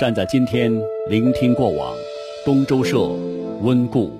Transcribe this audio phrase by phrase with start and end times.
[0.00, 0.72] 站在今天，
[1.10, 1.94] 聆听过往。
[2.42, 2.98] 东周社
[3.60, 4.18] 温故。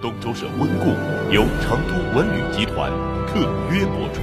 [0.00, 0.86] 东周社温故
[1.30, 2.90] 由成都文旅集团
[3.26, 3.38] 特
[3.70, 4.22] 约播出。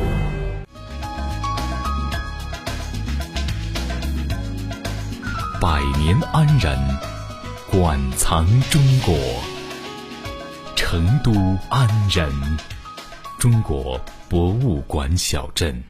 [5.62, 6.76] 百年安仁，
[7.70, 9.16] 馆藏中国。
[10.76, 11.32] 成都
[11.70, 12.28] 安仁，
[13.38, 15.84] 中国博物馆小镇。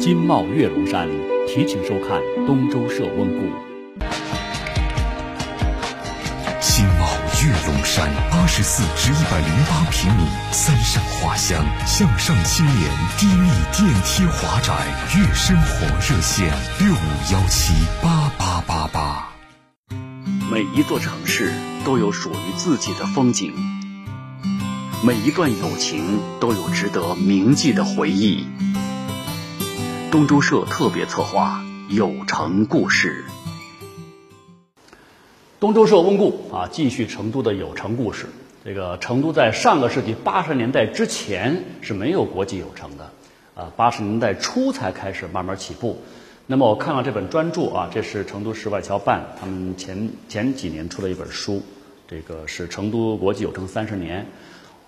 [0.00, 1.06] 金茂月龙山，
[1.56, 3.48] 提请收看东周社温故。
[6.60, 7.08] 新茂
[7.40, 14.74] 跃龙山，八十四至一百零八平米，三上花香，向上青年低密电梯华宅，
[15.16, 19.28] 悦生活热线六五幺七八八八八。
[20.52, 21.54] 每一座城市
[21.86, 23.54] 都有属于自己的风景，
[25.02, 28.46] 每一段友情都有值得铭记的回忆。
[30.12, 33.24] 东周社特别策划《有成故事》，
[35.58, 38.26] 东周社温故啊，继续成都的有成故事。
[38.64, 43.10] 这个成都在上个世纪八十年代之前是没有国际有城的，
[43.56, 46.00] 啊，八十年代初才开始慢慢起步。
[46.46, 51.62] 那么我看了这本专著啊，这是成都市外侨办他们前前几年出的一本书，
[52.06, 54.26] 这个是成都国际有城三十年。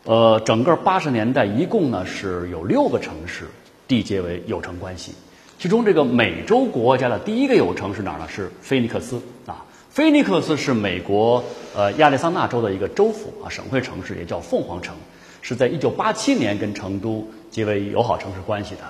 [0.04, 3.46] 呃，整个八十年代一共呢是有六个城市。
[3.88, 5.12] 缔结为友城关系，
[5.58, 8.28] 其中这个美洲国家的第一个友城是哪儿呢？
[8.28, 9.64] 是菲尼克斯啊。
[9.90, 11.42] 菲尼克斯是美国
[11.74, 14.94] 呃亚利桑那州的一个州府啊，省会城市也叫凤凰城，
[15.40, 18.82] 是在一九八七年跟成都结为友好城市关系的。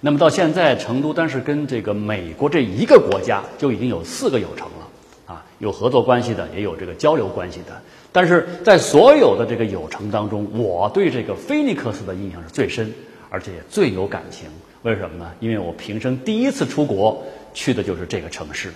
[0.00, 7.82] 那么到现在，成都但是跟这个美国这一个国家就已经有四个友城了啊，有合作关系的，也有这个交流关系的。
[8.12, 12.94] 但是在所有的这个友城当中，我对这个菲尼克斯的印象是最深。
[13.36, 14.48] 而且最有感情，
[14.80, 15.30] 为什么呢？
[15.40, 18.72] 因为我平生第一次出国去的就是这个城市，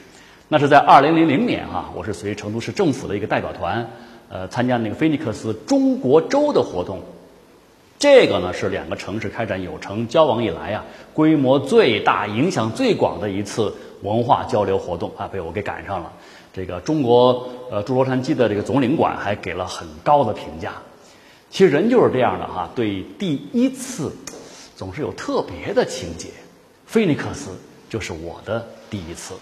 [0.48, 3.88] 那是在二零零零年啊，我是随成都市政府的一个代表团，
[4.28, 7.00] 呃，参加那个菲尼克斯中国周的活动。
[7.98, 16.12] 这个呢是两个城市开展有城交往以来啊，规模最大、影响最广的一次文化交流活动啊，被我给赶上了。
[16.52, 20.74] 这个中国呃驻洛杉矶的这个总领馆还给了很高的评价。
[21.48, 24.12] 其实人就是这样的哈，对第一次。
[24.80, 26.28] 总是有特别的情节，
[26.86, 27.50] 菲尼克斯
[27.90, 29.34] 就是我的第一次。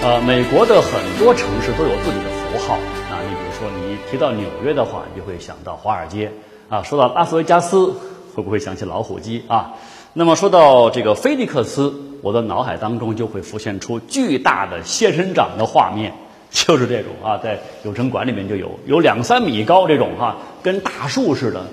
[0.00, 2.74] 呃，美国的很多城市都有自己的符号，
[3.10, 6.30] 啊，你比如说你提到纽约的话，你就会想到华尔街
[6.68, 7.92] 啊；说到拉斯维加斯，
[8.32, 9.74] 会不会想起老虎机啊？
[10.18, 16.14] 那么说到这个菲尼克斯，我的脑海当中就会浮现出巨大的仙人掌的画面，
[16.50, 21.66] 就是这种啊，在有城馆里面就有有两三米高这种哈，跟大树似的。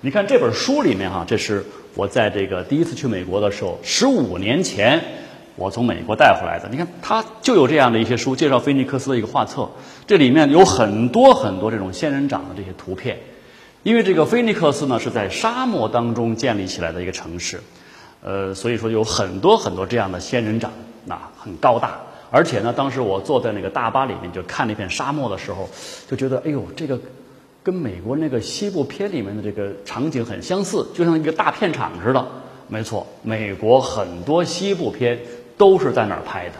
[0.00, 5.02] 你看这本书里面哈，这是我在这个第一次去美国的时候，十五年前
[5.56, 6.70] 我从美国带回来的。
[6.70, 9.68] 你看它就有这样的一些书，介绍菲尼克斯的一个画册，
[10.06, 13.18] 这里面有很多很多这种仙人掌的这些图片，
[13.82, 17.60] 因为这个菲尼克斯呢是在沙漠当中建立起来的一个城市。
[18.22, 20.70] 呃，所以说有很多很多这样的仙人掌，
[21.06, 21.98] 那很高大，
[22.30, 25.68] 而且呢，当时我坐在那个大巴里面就看那片沙漠的时候，
[26.08, 26.98] 就觉得，哎呦，这个
[27.62, 32.26] 跟美国那个西部片里面的这个场景很相似，就像一个大片场似的。
[32.68, 35.18] 没错，美国很多西部片
[35.56, 36.54] 都是在那儿拍的。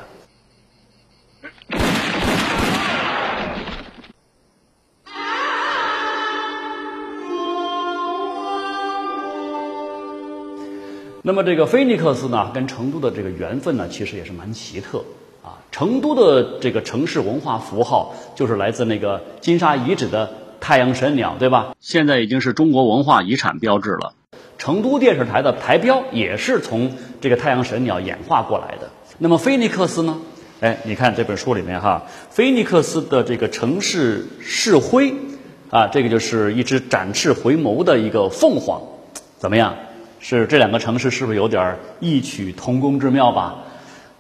[11.23, 15.05] 那么这个菲尼克斯呢，跟成都的这个缘分呢，其实也是蛮奇特
[15.43, 15.61] 啊。
[15.71, 21.75] 成都的这个城市文化符号就是来自那个金沙遗址的太阳神鸟，对吧？
[21.79, 24.15] 现在已经是中国文化遗产标志了。
[24.57, 28.89] 成都电视台的台标也是从这个太阳神鸟演化过来的。
[29.19, 30.19] 那么菲尼克斯呢？
[30.61, 35.15] 哎，你看这本书里面哈，菲尼克斯的这个城市市徽
[35.69, 38.83] 啊，这个就是一只展翅回眸的一个凤凰，
[39.39, 39.77] 怎么样？
[40.23, 43.65] 是这两个城市是不是有点异曲同工之妙吧？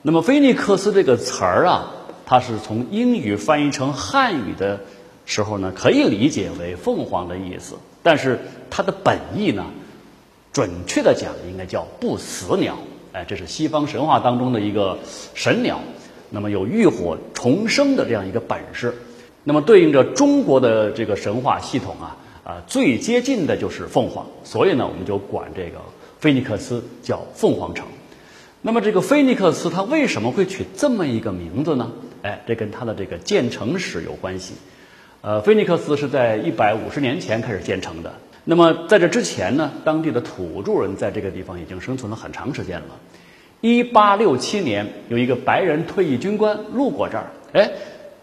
[0.00, 1.92] 那么菲尼克斯这个词儿啊，
[2.24, 4.80] 它是从英语翻译成汉语的
[5.26, 7.74] 时候呢，可以理解为凤凰的意思。
[8.02, 8.38] 但是
[8.70, 9.66] 它的本意呢，
[10.54, 12.78] 准确的讲应该叫不死鸟。
[13.12, 14.98] 哎，这是西方神话当中的一个
[15.34, 15.80] 神鸟，
[16.30, 18.94] 那么有浴火重生的这样一个本事。
[19.44, 22.16] 那么对应着中国的这个神话系统啊。
[22.50, 25.78] 啊，最接近的就是凤凰，所以呢，我们就管这个
[26.18, 27.86] 菲尼克斯叫凤凰城。
[28.60, 31.92] 那么这个菲尼克斯它为什么会取这么一个名字呢？
[32.22, 34.54] 哎，这跟它的这个建成史有关系。
[35.20, 38.14] 呃，菲尼克斯是在一百五十年前开始建成的。
[38.42, 42.96] 那么在这之前呢，当地的土著人在这个地方已经生存了很长时间了。
[43.60, 47.70] 一八六七年，有一个白人退役军官路过这儿，哎，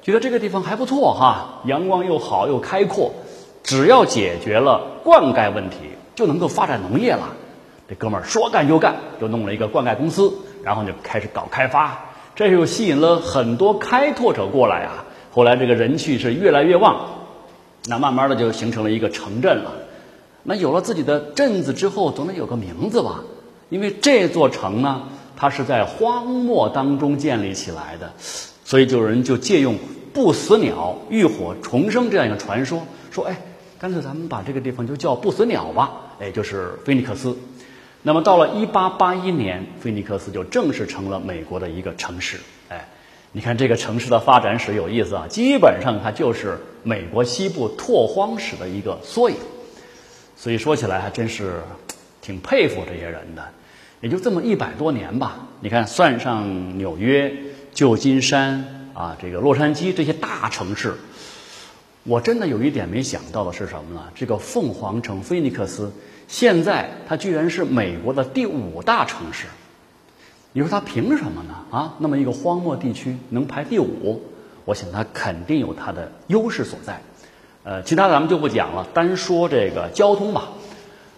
[0.01, 3.13] 觉得这个地方还不错哈，阳光又好又开阔，
[3.67, 5.75] 只要解决了灌溉问题，
[6.15, 7.33] 就能够发展农业了。
[7.89, 10.33] 这哥们儿说干就干，就弄了一个灌溉公司，
[10.63, 11.99] 然后就开始搞开发，
[12.33, 15.03] 这又吸引了很多开拓者过来啊。
[15.33, 17.09] 后来这个人气是越来越旺，
[17.89, 19.73] 那慢慢的就形成了一个城镇了。
[20.43, 23.19] 那有了自己的镇子之后，总得有个名字吧？
[23.67, 25.03] 因为这座城呢，
[25.35, 28.13] 它是在荒漠当中建立起来的，
[28.63, 29.75] 所以就有人就借用
[30.13, 32.81] 不死鸟浴火重生这样一个传说，
[33.11, 33.41] 说哎，
[33.79, 37.37] 干脆咱们把这个地方就叫不死鸟吧，哎，就是菲尼克斯。
[38.03, 42.37] 那么到了一八八一年，菲尼克斯就正式成了美国的一个城市，
[42.69, 42.87] 哎。
[43.33, 49.35] 你看这个城市的发展史有意思啊，基本上它就是美国西部拓荒史的一个缩影，
[50.35, 51.61] 所以说起来还真是
[52.21, 53.45] 挺佩服这些人的。
[54.01, 57.31] 也就这么一百多年吧，你看算上纽约、
[57.73, 60.95] 旧金山啊，这个洛杉矶这些大城市，
[62.07, 64.01] 我真的有一点没想到的是什么呢？
[64.15, 65.91] 这个凤凰城菲尼克斯
[66.29, 69.47] 现在它居然是美国的第五大城市。
[70.53, 71.65] 你说它凭什么呢？
[71.69, 74.21] 啊，那么一个荒漠地区能排第五，
[74.63, 77.01] 我想它肯定有它的优势所在。
[77.65, 80.47] 呃，其他咱们就不讲了，单说这个交通吧。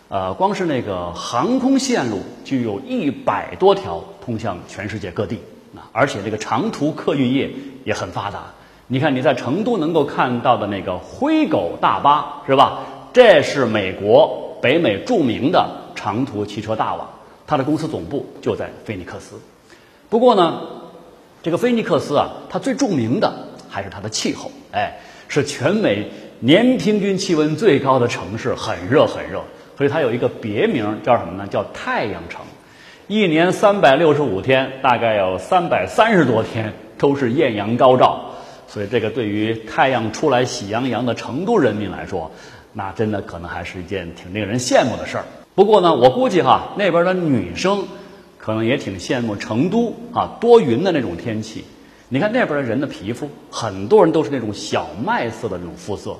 [0.07, 5.35] 呃，光是那个航空线路就有一百多条通向全世界各地
[5.75, 7.51] 啊，而且这个长途客运业
[7.85, 8.55] 也很发达。
[8.91, 12.79] 你看你在成都能够看到的那个灰狗大巴是吧？
[13.13, 17.07] 这是美国北美著名的长途汽车大王。
[17.45, 19.35] 它的公司总部就在菲尼克斯，
[20.09, 20.61] 不过呢，
[21.43, 23.31] 这个菲尼克斯啊，它最著名的
[23.69, 26.09] 还是它的气候，哎，是全美
[26.39, 29.43] 年平均气温最高的城市，很热很热，
[29.77, 31.47] 所以它有一个别名叫什么呢？
[31.47, 32.41] 叫太阳城，
[33.07, 38.33] 一年三百六十五天，大概有三百三十多天都是艳阳高照，
[38.69, 42.31] 所以这个对于太阳出来喜洋洋的成都人民来说，
[42.71, 45.25] 那真的可能还是一件挺令人羡慕的事儿。
[45.55, 47.87] 不过呢，我估计哈那边的女生
[48.37, 51.65] 可能也挺羡慕成都啊多云的那种天气。
[52.09, 56.17] 你看那边的人的皮肤，很多人都是那种小麦色的那种肤色。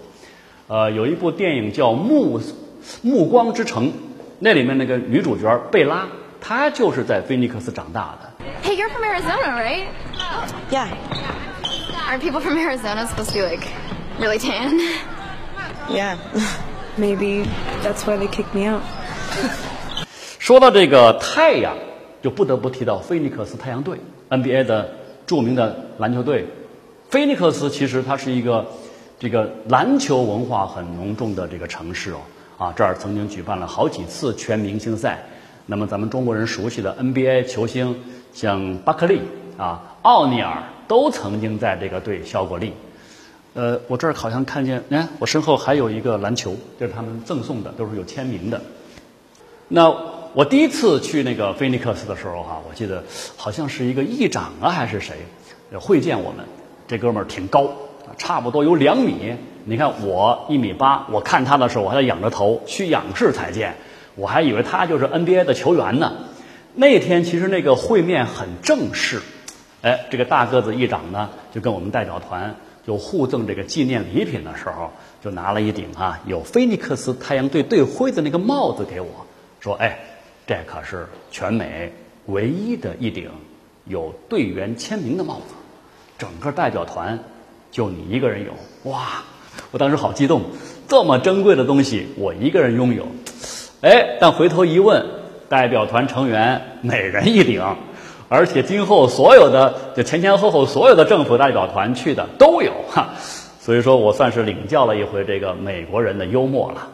[0.68, 2.42] 呃，有一部电影叫《暮
[3.04, 3.88] 暮光之城》，
[4.40, 6.07] 那里面那个女主角贝拉，
[6.42, 8.34] 她就是在菲尼克斯长大的。
[8.63, 9.86] Hey, you're from Arizona, right?
[10.72, 10.88] Yeah.
[12.07, 13.68] Aren't people from Arizona supposed to be like
[14.19, 14.80] really tan?
[15.89, 16.18] Yeah.
[16.97, 17.45] Maybe
[17.81, 18.81] that's why they kicked me out.
[20.38, 21.75] 说到这个太阳，
[22.21, 23.97] 就不得不提到菲尼克斯太阳队
[24.30, 24.89] NBA 的
[25.25, 26.45] 著名的篮球队。
[27.09, 28.65] 菲尼克斯其实它是一个
[29.19, 32.19] 这个篮球文化很浓重的这个城市哦
[32.57, 35.24] 啊，这儿曾经举办了好几次全明星赛。
[35.65, 37.95] 那么咱们中国人熟悉的 NBA 球星，
[38.33, 39.21] 像巴克利
[39.59, 42.71] 啊、奥尼尔都曾经在这个队效过力。
[43.53, 48.61] 呃，我这儿好像看见，哎，我身后还有一个篮球，这是他们赠送的，都是有签名的。
[49.67, 49.94] 那
[50.33, 53.03] 我第一次去那个菲尼克斯的时候哈，我记得
[53.35, 55.17] 好像是一个议长啊还是谁
[55.77, 56.45] 会见我们。
[56.88, 57.69] 这哥们儿挺高，
[58.17, 59.35] 差不多有两米。
[59.65, 63.75] 你看我一米八，我看他的时候我还在仰着头，需仰视才见。
[64.16, 66.13] 我还以为他就是 NBA 的球员呢。
[66.75, 69.21] 那天其实那个会面很正式，
[69.81, 72.56] 哎，这个大个子议长呢就跟我们代表团
[72.86, 74.92] 就互赠这个纪念礼品的时候，
[75.24, 79.07] 就拿了一顶啊有菲尼克斯太阳队队徽的那个帽子给我。
[79.59, 80.00] 说哎，
[80.48, 81.92] 这可是全美
[82.28, 83.30] 唯一的一顶
[83.86, 85.54] 有队员签名的帽子，
[86.18, 87.19] 整个代表团
[87.71, 89.24] 就你一个人有哇！
[89.71, 90.42] 我当时好激动，
[90.88, 93.06] 这么珍贵的东西我一个人拥有，
[93.81, 95.06] 哎，但回头一问，
[95.50, 97.62] 代表团成员每人一顶，
[98.31, 103.09] 而且今后所有的就前前后后所有的政府代表团去的都有哈，
[103.59, 106.88] 所以说我算是领教了一回这个美国人的幽默了。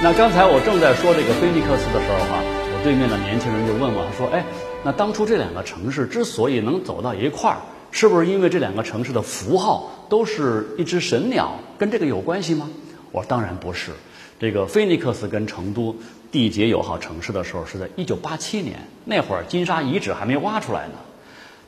[0.00, 2.44] 那刚才我正在说这个菲尼克斯的时候哈，
[2.84, 4.44] 对面的年轻人就问我，他说：“哎，
[4.84, 7.58] 那当初这两个城市之所以能走到一块儿，
[7.90, 12.70] 是不是因为这两个城市的符号都是一只神鸟，跟这个有关系吗？”
[13.10, 13.92] 我说：“当然不是。
[14.38, 15.96] 这个菲尼克斯跟成都
[16.30, 20.94] 缔结友好城市的时候是在一九八七年，那会儿金沙遗址还没挖出来呢。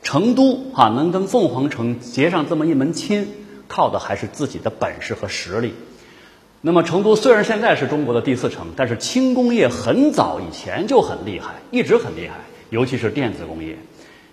[0.01, 3.27] 成都哈能跟凤凰城结上这么一门亲，
[3.67, 5.73] 靠的还是自己的本事和实力。
[6.63, 12.35] 那么成都虽然现在是中国的第四城，但是轻工业很早以前就很厉害，一直很厉害，
[12.69, 13.79] 尤其是电子工业。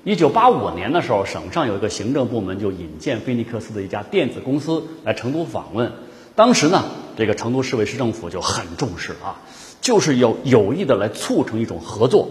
[0.04, 5.90] 一九八五年的时候，省上有一个行政部门就引荐菲尼克斯的一家电子公司来成都访问。
[6.34, 6.84] 当时呢，
[7.16, 9.40] 这个成都市委市政府就很重视啊，
[9.80, 12.28] 就是要有意的来促成一种合作。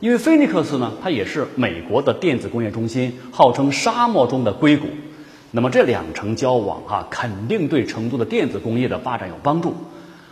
[0.00, 4.86] 因为菲尼克斯呢，它也是美国的电子工业中心，号称沙漠中的硅谷。
[5.56, 9.72] 那么这两城交往啊，肯定对成都的电子工业的发展有帮助。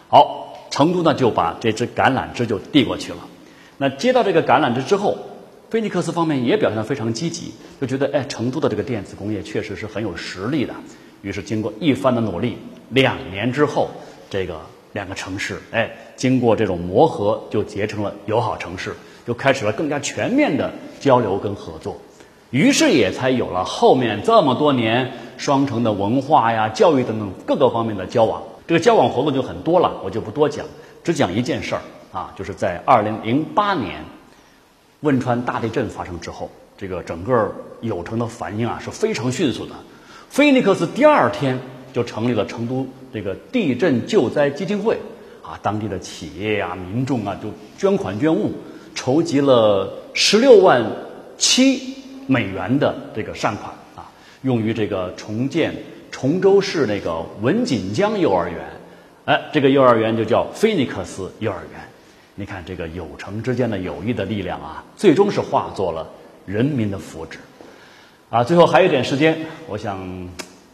[0.09, 3.19] 好，成都呢就把这支橄榄枝就递过去了。
[3.79, 5.17] 那接到这个橄榄枝之后，
[5.71, 10.75] 菲尼克斯方面也表现得非常积极，就觉得哎，成都的这个电子工业确实是很有实力的。
[11.23, 13.91] 于是经过一番的努力，两年之后，
[14.29, 14.63] 这个
[14.93, 22.03] 两个城市哎，经过这种磨合，就结成了友好城市，就开始了更加全面的交流跟合作。
[22.53, 28.43] 于是也才有了后面这么多年双城的文化呀、教育等等各个方面的交往。
[28.67, 30.65] 这个交往活动就很多了，我就不多讲，
[31.03, 31.81] 只讲一件事儿
[32.13, 34.05] 啊，就是在二零零八年
[35.01, 39.73] 汶川大地震发生之后，这个整个有城的反应啊是非常迅速的。
[40.29, 41.59] 菲尼克斯第二天
[41.95, 44.99] 就成立了成都这个地震救灾基金会，
[45.43, 48.53] 啊，当地的企业呀、民众啊就捐款捐物，
[48.95, 50.85] 筹集了十六万
[51.39, 52.02] 七。
[52.27, 54.11] 美元的这个善款啊，
[54.43, 55.75] 用于这个重建
[56.11, 58.59] 崇州市那个文锦江幼儿园，
[59.25, 61.81] 哎，这个幼儿园就叫菲尼克斯幼儿园。
[62.35, 66.09] 你看这个有城之间的友谊的力量啊，最终是化作了
[66.47, 67.37] 人民的福祉。
[68.31, 69.39] 啊，最后还有一点时间，
[69.69, 69.99] 我想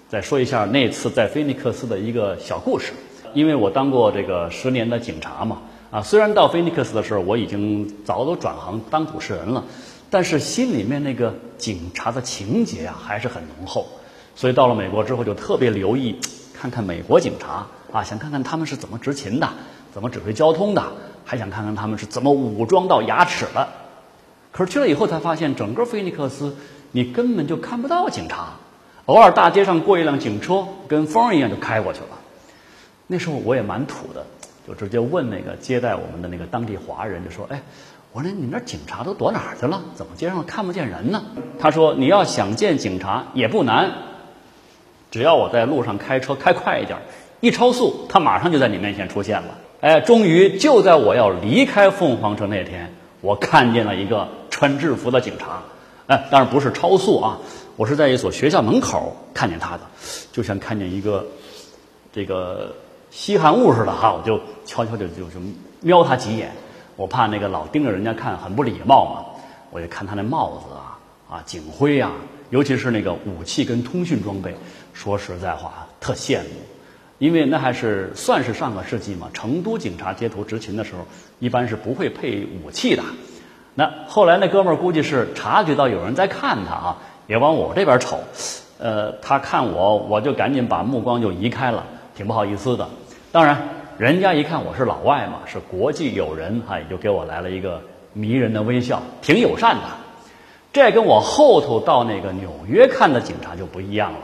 [0.08, 2.92] 再说一下那次在菲尼克斯的一个小故事。
[3.34, 9.62] 因为我当过这个十年的警察嘛，啊，虽然到菲尼克斯的时候我已经早都转行当主持人了。
[10.10, 13.86] 但是心里面那个警察的情节啊还是很浓厚，
[14.34, 16.18] 所以到了美国之后就特别留意，
[16.54, 19.48] 看看美国警察啊，想看看他们是怎么执勤的，
[19.92, 20.82] 怎么指挥交通的，
[21.26, 23.68] 还想看看他们是怎么武装到牙齿的。
[24.50, 26.56] 可是去了以后才发现，整个菲尼克斯
[26.90, 28.54] 你根本就看不到警察，
[29.04, 32.18] 偶尔大街上过一辆警车，跟风一样就开过去了。
[33.06, 34.24] 那时候我也蛮土的，
[34.66, 37.60] 就直接问那个接待我们的那个当地华人，就说：“哎。”
[38.18, 39.80] 我说：“你那警察都躲哪儿去了？
[39.94, 41.22] 怎么街上看不见人呢？”
[41.60, 43.92] 他说：“你要想见警察也不难，
[45.12, 46.98] 只要我在路上开车开快一点，
[47.38, 55.62] 一超速，他马上就在你面前出现了。”哎，终于就在我要离开凤凰城那天，我看见了一个穿制服的警察。
[56.08, 57.38] 哎，当然不是超速啊，
[57.76, 59.82] 我是在一所学校门口看见他的，
[60.32, 61.24] 就像看见一个
[62.12, 62.74] 这个
[63.12, 65.40] 稀罕物似的哈，我就悄悄的就就
[65.82, 66.50] 瞄他几眼。
[66.98, 69.40] 我怕那个老盯着人家看很不礼貌嘛，
[69.70, 70.98] 我就看他那帽子啊
[71.36, 72.10] 啊警徽啊，
[72.50, 74.56] 尤其是那个武器跟通讯装备，
[74.94, 76.48] 说实在话特羡慕，
[77.18, 79.30] 因为那还是算是上个世纪嘛。
[79.32, 81.06] 成都警察街头执勤的时候，
[81.38, 83.04] 一般是不会配武器的。
[83.76, 88.18] 那后来那哥们儿估计是察觉到有人在看他啊，也往我这边瞅，
[88.80, 91.84] 呃，他看我，我就赶紧把目光就移开了，
[92.16, 92.88] 挺不好意思的。
[93.30, 93.77] 当然。
[93.98, 99.82] 人家一看我是老外嘛，是国际友人，哈，也就给我来了一个迷人的微笑，挺友善的。
[100.72, 104.20] 这跟我后头到那个纽约看的警察就不一样了。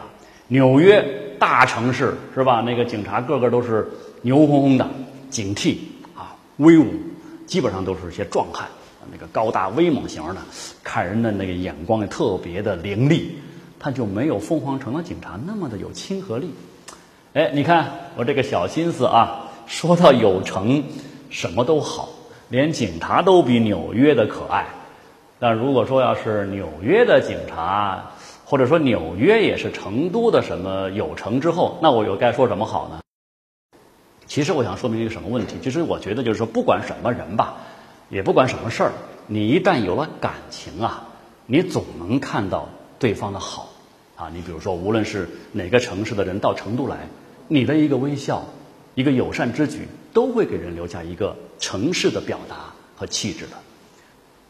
[0.47, 1.05] 纽约
[1.41, 2.61] 大城市是吧？
[2.61, 3.89] 那个警察个个都是
[4.23, 4.89] 牛哄哄的，
[5.29, 5.79] 警惕
[6.15, 6.87] 啊，威武，
[7.45, 8.69] 基本上都是些壮汉，
[9.11, 10.37] 那个高大威猛型的，
[10.85, 13.39] 看人的那个眼光也特别的凌厉。
[13.81, 16.55] 他就没有凤凰城的警察那么的有亲和力。
[17.33, 19.44] 哎，你看我这个小心思啊。
[19.67, 20.85] 说到有城，
[21.31, 22.11] 什么都好，
[22.49, 24.67] 连警察都比纽约的可爱。
[25.39, 28.13] 但如果说要是纽约的警察，
[28.45, 33.01] 或者说纽约也是成都的什么有城之后，那我又该说什么好呢？
[34.27, 35.57] 其实我想说明一个什么问题？
[35.63, 37.57] 其实我觉得就是说，不管什么人吧，
[38.11, 38.93] 也不管什么事儿，
[39.27, 41.09] 你一旦有了感情啊，
[41.47, 42.69] 你总能看到
[42.99, 43.69] 对方的好
[44.17, 44.31] 啊。
[44.33, 47.09] 你比如说，无论是哪个城市的人到成都来，
[47.49, 48.45] 你的一个微笑。
[48.95, 53.53] 一个友善之举，都会给人留下一个城市的表达和气质的。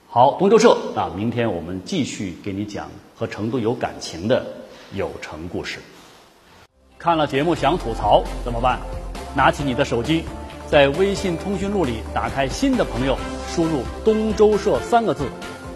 [0.07, 4.45] 好，东周社啊，明天我们继续给你讲和成都有感情的
[4.93, 5.81] 有城故事。
[6.99, 8.79] 看了节目想吐槽怎么办？
[9.35, 10.25] 拿起你的手机，
[10.71, 13.17] 在微信通讯录里打开新的朋友，
[13.49, 15.25] 输入“东周社”三个字，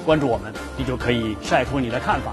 [0.04, 2.32] 关注我们，你就可以晒出你的看法。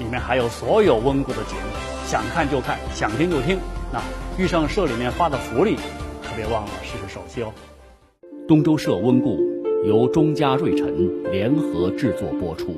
[0.00, 3.58] 里面还有所有温故的节目，想看就看，想听就听。
[3.94, 4.02] 那
[4.36, 5.76] 遇上社里面发的福利，
[6.20, 7.52] 可别忘了试试手气哦。
[8.48, 9.38] 东周社温故
[9.86, 12.74] 由钟家瑞辰联合制作播出。